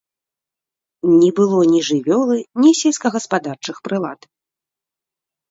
[1.19, 4.19] Не было ні жывёлы, ні сельскагаспадарчых прылад.